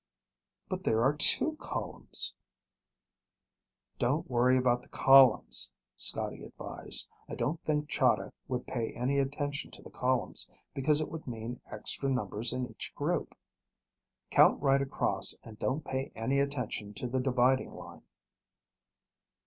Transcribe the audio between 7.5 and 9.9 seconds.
think Chahda would pay any attention to